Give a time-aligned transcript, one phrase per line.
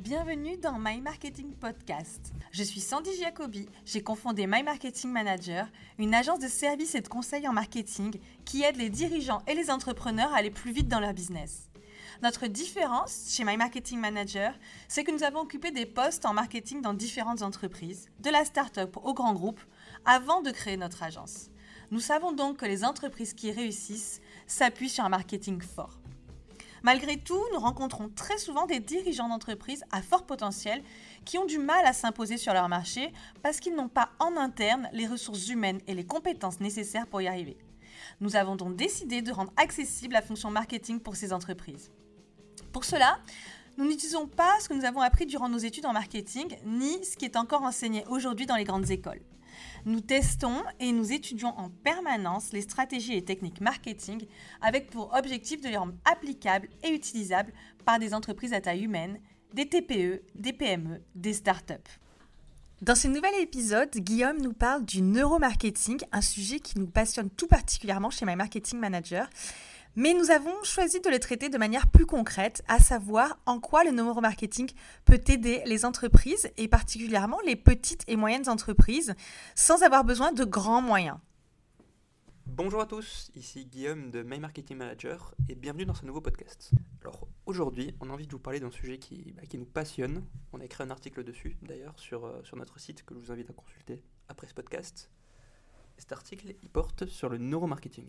[0.00, 2.32] Bienvenue dans My Marketing Podcast.
[2.52, 7.08] Je suis Sandy Giacobi, j'ai confondé My Marketing Manager, une agence de services et de
[7.08, 11.00] conseils en marketing qui aide les dirigeants et les entrepreneurs à aller plus vite dans
[11.00, 11.68] leur business.
[12.22, 14.54] Notre différence chez My Marketing Manager,
[14.88, 18.96] c'est que nous avons occupé des postes en marketing dans différentes entreprises, de la start-up
[19.02, 19.60] au grand groupe,
[20.06, 21.50] avant de créer notre agence.
[21.90, 25.99] Nous savons donc que les entreprises qui réussissent s'appuient sur un marketing fort.
[26.82, 30.82] Malgré tout, nous rencontrons très souvent des dirigeants d'entreprises à fort potentiel
[31.24, 33.12] qui ont du mal à s'imposer sur leur marché
[33.42, 37.28] parce qu'ils n'ont pas en interne les ressources humaines et les compétences nécessaires pour y
[37.28, 37.58] arriver.
[38.20, 41.90] Nous avons donc décidé de rendre accessible la fonction marketing pour ces entreprises.
[42.72, 43.18] Pour cela,
[43.76, 47.16] nous n'utilisons pas ce que nous avons appris durant nos études en marketing, ni ce
[47.16, 49.20] qui est encore enseigné aujourd'hui dans les grandes écoles.
[49.86, 54.26] Nous testons et nous étudions en permanence les stratégies et techniques marketing
[54.60, 57.52] avec pour objectif de les rendre applicables et utilisables
[57.84, 59.18] par des entreprises à taille humaine,
[59.54, 61.74] des TPE, des PME, des startups.
[62.82, 67.46] Dans ce nouvel épisode, Guillaume nous parle du neuromarketing, un sujet qui nous passionne tout
[67.46, 69.28] particulièrement chez My Marketing Manager
[69.96, 73.84] mais nous avons choisi de le traiter de manière plus concrète, à savoir en quoi
[73.84, 74.70] le neuromarketing
[75.04, 79.14] peut aider les entreprises et particulièrement les petites et moyennes entreprises
[79.54, 81.18] sans avoir besoin de grands moyens.
[82.46, 86.72] Bonjour à tous, ici Guillaume de My Marketing Manager et bienvenue dans ce nouveau podcast.
[87.00, 90.24] Alors aujourd'hui, on a envie de vous parler d'un sujet qui, bah, nous passionne.
[90.52, 93.32] On a écrit un article dessus d'ailleurs sur, euh, sur notre site que je vous
[93.32, 95.10] invite à consulter après ce podcast.
[95.96, 98.08] cet article, il porte sur le neuromarketing.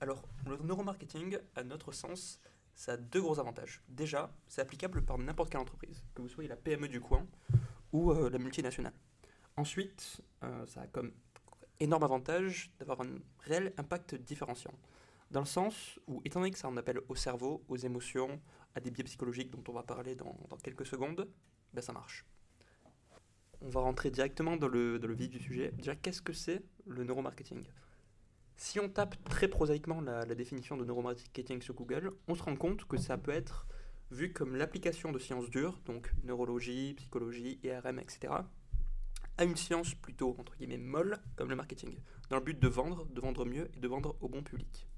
[0.00, 2.40] Alors, le neuromarketing, à notre sens,
[2.74, 3.82] ça a deux gros avantages.
[3.88, 7.26] Déjà, c'est applicable par n'importe quelle entreprise, que vous soyez la PME du coin
[7.92, 8.92] ou euh, la multinationale.
[9.56, 11.12] Ensuite, euh, ça a comme
[11.80, 14.72] énorme avantage d'avoir un réel impact différenciant.
[15.32, 18.40] Dans le sens où, étant donné que ça en appelle au cerveau, aux émotions,
[18.76, 21.28] à des biais psychologiques dont on va parler dans, quelques secondes,
[21.74, 22.24] ben ça marche.
[23.60, 25.72] On va rentrer directement dans le, dans le vif du sujet.
[25.72, 27.64] Déjà, qu'est-ce que c'est le neuromarketing?
[28.58, 32.84] Si on tape très prosaïquement la, définition de neuromarketing sur Google, on se rend compte
[32.84, 33.66] que ça peut être
[34.10, 38.34] vu comme l'application de sciences dures, donc neurologie, psychologie, IRM, etc.,
[39.36, 41.96] à une science plutôt, entre guillemets, molle, comme le marketing,
[42.28, 44.88] dans le but de vendre, de vendre mieux et de vendre au bon public.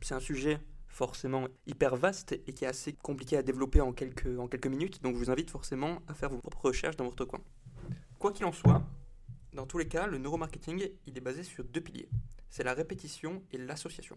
[0.00, 4.66] C'est un sujet forcément hyper vaste et qui est assez compliqué à développer en quelques,
[4.66, 7.40] minutes, donc je vous invite forcément à faire vos propres recherches dans votre coin.
[8.20, 8.84] Quoi qu'il en soit,
[9.58, 12.08] dans tous les cas, le neuromarketing, il est basé sur deux piliers.
[12.48, 14.14] C'est la répétition et l'association.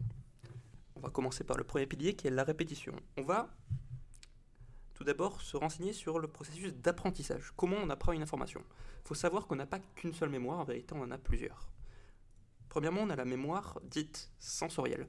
[0.95, 2.93] On va commencer par le premier pilier qui est la répétition.
[3.17, 3.49] On va
[4.93, 7.53] tout d'abord se renseigner sur le processus d'apprentissage.
[7.55, 8.63] Comment on apprend une information?
[9.03, 11.71] Il faut savoir qu'on n'a pas qu'une seule mémoire, en vérité on en a plusieurs.
[12.69, 15.07] Premièrement, on a la mémoire dite sensorielle.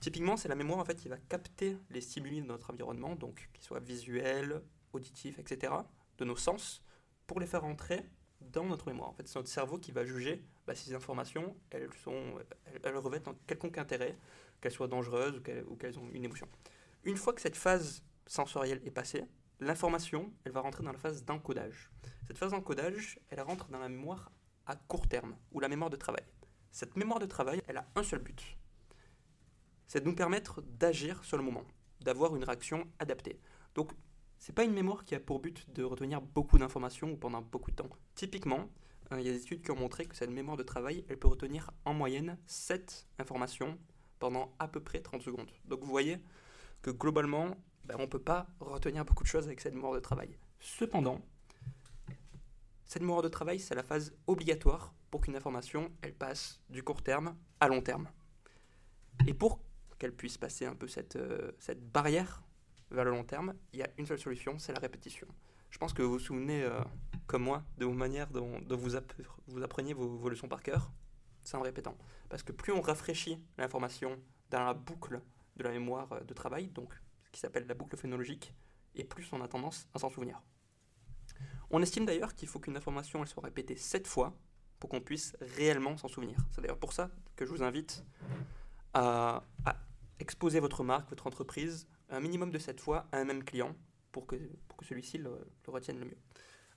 [0.00, 3.50] Typiquement, c'est la mémoire en fait qui va capter les stimuli de notre environnement, donc
[3.54, 5.72] qu'ils soient visuels, auditifs, etc.,
[6.18, 6.80] de nos sens,
[7.26, 8.04] pour les faire entrer
[8.40, 9.08] dans notre mémoire.
[9.08, 12.34] En fait, c'est notre cerveau qui va juger bah, si ces informations, elles, sont,
[12.82, 14.16] elles, revêtent un quelconque intérêt,
[14.60, 16.48] qu'elles soient dangereuses ou qu'elles, ont une émotion.
[17.04, 19.24] Une fois que cette phase sensorielle est passée,
[19.60, 21.90] l'information, elle va rentrer dans la phase d'encodage.
[22.26, 24.30] Cette phase d'encodage, elle rentre dans la mémoire
[24.66, 26.24] à court terme, ou la mémoire de travail.
[26.70, 28.58] Cette mémoire de travail, elle a un seul but.
[29.86, 31.64] C'est de nous permettre d'agir sur le moment,
[32.02, 33.40] d'avoir une réaction adaptée.
[33.74, 33.92] Donc,
[34.38, 37.76] c'est pas une mémoire qui a pour but de retenir beaucoup d'informations pendant beaucoup de
[37.76, 37.88] temps.
[38.14, 38.68] Typiquement,
[39.12, 41.18] euh, il y a des études qui ont montré que cette mémoire de travail, elle
[41.18, 43.78] peut retenir en moyenne 7 informations
[44.18, 45.50] pendant à peu près 30 secondes.
[45.64, 46.18] Donc vous voyez
[46.82, 50.00] que globalement, ben, on ne peut pas retenir beaucoup de choses avec cette mémoire de
[50.00, 50.36] travail.
[50.60, 51.20] Cependant,
[52.86, 57.02] cette mémoire de travail, c'est la phase obligatoire pour qu'une information, elle passe du court
[57.02, 58.08] terme à long terme.
[59.26, 59.60] Et pour
[59.98, 62.42] qu'elle puisse passer un peu cette, euh, cette barrière
[62.90, 65.26] vers le long terme, il y a une seule solution, c'est la répétition.
[65.70, 66.80] Je pense que vous vous souvenez, euh,
[67.26, 68.96] comme moi, de vos manières dont, vous,
[69.46, 70.90] vous, appreniez vos, leçons par cœur,
[71.42, 71.96] c'est en répétant.
[72.28, 74.18] Parce que plus on rafraîchit l'information
[74.50, 75.20] dans la boucle
[75.56, 76.94] de la mémoire euh, de travail, donc
[77.24, 78.54] ce qui s'appelle la boucle phénologique,
[78.94, 80.40] et plus on a tendance à s'en souvenir.
[81.70, 84.34] On estime d'ailleurs qu'il faut qu'une information elle soit répétée 7 fois
[84.80, 86.38] pour qu'on puisse réellement s'en souvenir.
[86.50, 88.04] C'est d'ailleurs pour ça que je vous invite
[88.94, 89.42] à
[90.18, 93.74] exposer votre marque, votre entreprise un minimum de 7 fois à un même client
[94.12, 94.36] pour que,
[94.68, 95.30] pour que celui-ci le,
[95.66, 96.18] retienne le mieux.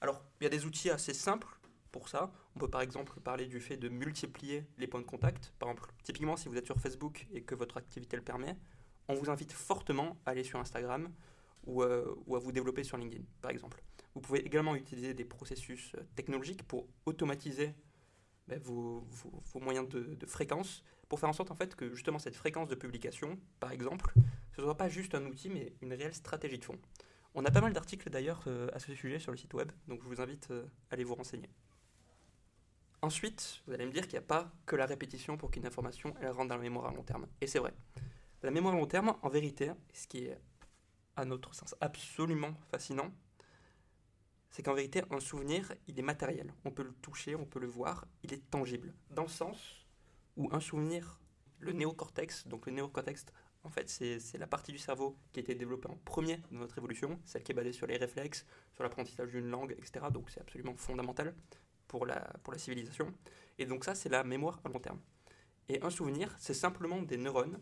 [0.02, 1.48] Alors, il y a des outils assez simples
[1.92, 2.32] pour ça.
[2.56, 5.54] On peut par exemple parler du fait de multiplier les points de contact.
[5.60, 8.58] Par exemple, typiquement, si vous êtes sur Facebook et que votre activité le permet,
[9.08, 11.10] on vous invite fortement à aller sur Instagram
[11.66, 13.82] ou, euh, à vous développer sur LinkedIn, par exemple.
[14.16, 17.74] Vous pouvez également utiliser des processus euh, technologiques pour automatiser
[18.48, 19.08] ben, vos,
[19.54, 22.68] vos, moyens de, de, fréquence, pour faire en sorte en fait que justement cette fréquence
[22.68, 24.14] de publication, par exemple,
[24.56, 26.78] ce ne soit pas juste un outil, mais une réelle stratégie de fond.
[27.34, 30.02] On a pas mal d'articles d'ailleurs euh, à ce sujet sur le site web, donc
[30.04, 31.50] je vous invite euh, à aller vous renseigner.
[33.02, 36.14] Ensuite, vous allez me dire qu'il n'y a pas que la répétition pour qu'une information
[36.22, 37.28] rentre dans la mémoire à long terme.
[37.40, 37.74] Et c'est vrai.
[38.44, 40.38] La mémoire à long terme, en vérité, ce qui est
[41.16, 43.12] à notre sens absolument fascinant,
[44.52, 46.54] c'est qu'en vérité, un souvenir, il est matériel.
[46.66, 48.94] On peut le toucher, on peut le voir, il est tangible.
[49.10, 49.88] Dans le sens
[50.36, 51.22] où un souvenir,
[51.60, 53.26] le néocortex, donc le néocortex,
[53.64, 56.78] en fait, c'est la partie du cerveau qui a été développée en premier dans notre
[56.80, 60.06] évolution, celle qui est basée sur les réflexes, sur l'apprentissage d'une langue, etc.
[60.12, 61.36] Donc c'est absolument fondamental
[61.88, 63.14] pour la, civilisation.
[63.60, 65.00] Et donc ça, c'est la mémoire à long terme.
[65.70, 67.60] Et un souvenir, c'est simplement des neurones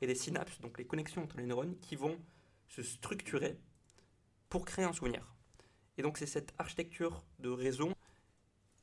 [0.00, 2.18] et des synapses, donc les connexions entre les neurones, qui vont
[2.68, 3.58] se structurer
[4.48, 5.34] pour créer un souvenir.
[5.98, 7.92] Et donc c'est cette architecture de réseau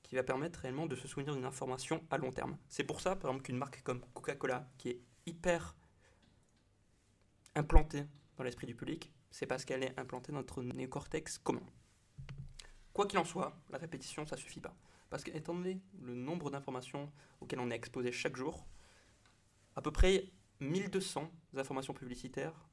[0.03, 2.57] qui va permettre réellement de se souvenir d'une information à long terme.
[2.67, 5.75] C'est pour ça, par exemple, qu'une marque comme Coca-Cola, qui est hyper
[7.56, 8.06] implantée
[8.38, 11.66] dans l'esprit du public, c'est parce qu'elle est implantée dans notre néocortex commun.
[12.94, 14.75] Quoi qu'il en soit, la répétition, ça suffit pas.
[15.10, 17.12] Parce qu'étant donné le nombre d'informations
[17.42, 18.68] auxquelles on est exposé chaque jour,
[19.75, 22.68] à peu près 1200 informations publicitaires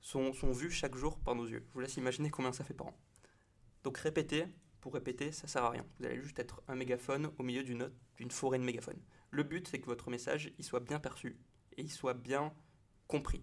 [0.00, 1.64] sont, vues chaque jour par nos yeux.
[1.68, 2.96] Je vous laisse imaginer combien ça fait par an.
[3.84, 4.46] Donc répéter,
[4.80, 5.84] pour répéter, ça sert à rien.
[5.98, 9.00] Vous allez juste être un mégaphone au milieu d'une d'une forêt de mégaphones.
[9.30, 11.38] Le but, c'est que votre message, il soit bien perçu
[11.76, 12.52] et il soit bien
[13.08, 13.42] compris.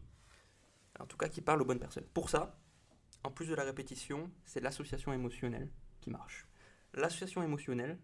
[1.00, 2.08] En tout cas, qu'il parle aux bonnes personnes.
[2.14, 2.60] Pour ça,
[3.24, 5.70] en plus de la répétition, c'est l'association émotionnelle
[6.02, 6.48] qui marche.
[6.94, 8.00] L'association émotionnelle,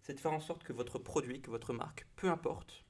[0.00, 2.84] c'est de faire en sorte que votre produit, que votre marque, peu importe,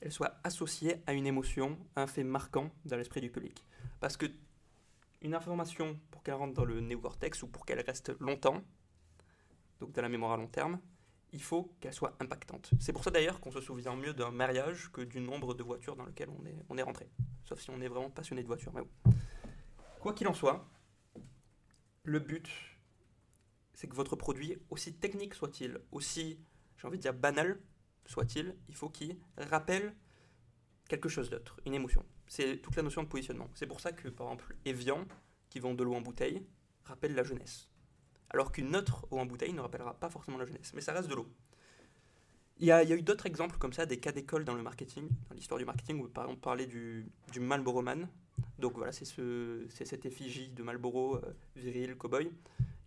[0.00, 3.64] elle soit associée à une émotion, à un fait marquant dans l'esprit du public.
[4.00, 4.26] Parce que
[5.20, 8.64] une information, pour qu'elle rentre dans le néocortex ou pour qu'elle reste longtemps,
[9.78, 10.80] donc dans la mémoire à long terme,
[11.32, 12.70] il faut qu'elle soit impactante.
[12.78, 15.96] C'est pour ça d'ailleurs qu'on se souvient mieux d'un mariage que du nombre de voitures
[15.96, 17.08] dans lequel on est, on rentré.
[17.44, 18.72] Sauf si on est vraiment passionné de voitures.
[18.74, 18.82] Mais
[20.00, 20.68] Quoi qu'il en soit,
[22.04, 22.50] le but,
[23.72, 26.38] c'est que votre produit, aussi technique soit-il, aussi,
[26.76, 27.60] j'ai envie de dire, banal
[28.04, 29.94] soit-il, il faut qu'il rappelle
[30.88, 32.04] quelque chose d'autre, une émotion.
[32.26, 33.48] C'est toute la notion de positionnement.
[33.54, 35.06] C'est pour ça que, par exemple, Evian,
[35.48, 36.44] qui vend de l'eau en bouteille,
[36.84, 37.71] rappelle la jeunesse.
[38.32, 41.08] Alors qu'une autre eau en bouteille ne rappellera pas forcément la jeunesse, mais ça reste
[41.08, 41.28] de l'eau.
[42.58, 45.34] Il y, a, eu d'autres exemples comme ça, des cas d'école dans le marketing, dans
[45.34, 48.08] l'histoire du marketing, où par exemple parlait du, du Marlboro Man.
[48.58, 52.30] Donc voilà, c'est ce, cette effigie de Marlboro, euh, viril, cowboy,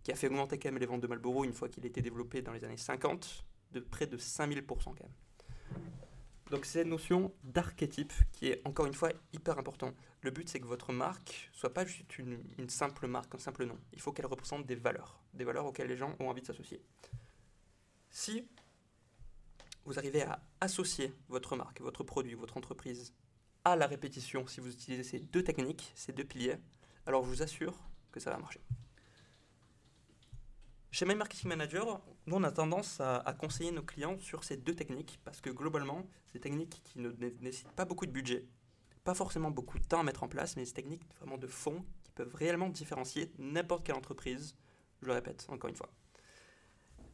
[0.02, 2.40] qui a fait augmenter quand même les ventes de Marlboro une fois qu'il était développé
[2.40, 5.10] dans les années 50, de près de 5000% quand même.
[6.50, 9.92] Donc c'est notion d'archétype qui est encore une fois hyper important.
[10.22, 13.78] Le but c'est que votre marque soit pas juste une, simple marque, un simple nom.
[13.92, 16.80] Il faut qu'elle représente des valeurs, des valeurs auxquelles les gens ont envie de s'associer.
[18.10, 18.46] Si
[19.84, 23.12] vous arrivez à associer votre marque, votre produit, votre entreprise
[23.64, 26.56] à la répétition, si vous utilisez ces deux techniques, ces deux piliers,
[27.06, 27.74] alors je vous assure
[28.12, 28.60] que ça va marcher.
[30.96, 34.74] Chez My Marketing Manager, nous on a tendance à, conseiller nos clients sur ces deux
[34.74, 37.10] techniques parce que globalement, c'est des techniques qui ne
[37.42, 38.46] nécessitent pas beaucoup de budget,
[39.04, 41.84] pas forcément beaucoup de temps à mettre en place, mais des techniques vraiment de fond
[42.02, 44.56] qui peuvent réellement différencier n'importe quelle entreprise.
[45.02, 45.90] Je le répète encore une fois.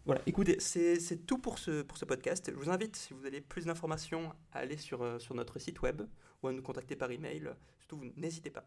[0.04, 2.52] Voilà, écoutez, c'est tout pour ce, pour ce podcast.
[2.52, 5.82] Je vous invite, si vous avez plus d'informations, à aller sur, euh, sur notre site
[5.82, 6.02] web
[6.40, 7.50] ou à nous contacter par email.
[7.80, 8.64] Surtout, n'hésitez pas.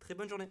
[0.00, 0.48] Très bonne journée.